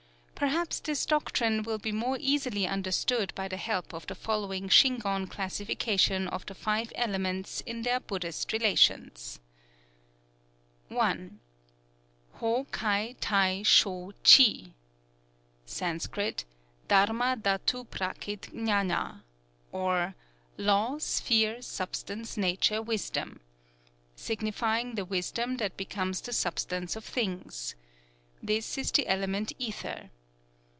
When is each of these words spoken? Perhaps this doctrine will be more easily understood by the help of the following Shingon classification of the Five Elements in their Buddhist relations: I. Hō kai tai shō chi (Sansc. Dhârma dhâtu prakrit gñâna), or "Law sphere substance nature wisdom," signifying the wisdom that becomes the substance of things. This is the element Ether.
Perhaps 0.35 0.79
this 0.79 1.05
doctrine 1.05 1.61
will 1.61 1.77
be 1.77 1.91
more 1.91 2.17
easily 2.19 2.65
understood 2.65 3.31
by 3.35 3.47
the 3.47 3.57
help 3.57 3.93
of 3.93 4.07
the 4.07 4.15
following 4.15 4.69
Shingon 4.69 5.29
classification 5.29 6.27
of 6.27 6.47
the 6.47 6.55
Five 6.55 6.91
Elements 6.95 7.61
in 7.67 7.83
their 7.83 7.99
Buddhist 7.99 8.51
relations: 8.51 9.39
I. 10.89 11.29
Hō 12.39 12.71
kai 12.71 13.15
tai 13.21 13.61
shō 13.63 14.13
chi 14.23 14.73
(Sansc. 15.67 16.41
Dhârma 16.89 17.39
dhâtu 17.39 17.85
prakrit 17.87 18.51
gñâna), 18.51 19.21
or 19.71 20.15
"Law 20.57 20.97
sphere 20.97 21.61
substance 21.61 22.35
nature 22.35 22.81
wisdom," 22.81 23.41
signifying 24.15 24.95
the 24.95 25.05
wisdom 25.05 25.57
that 25.57 25.77
becomes 25.77 26.19
the 26.19 26.33
substance 26.33 26.95
of 26.95 27.05
things. 27.05 27.75
This 28.41 28.79
is 28.79 28.91
the 28.91 29.05
element 29.05 29.53
Ether. 29.59 30.09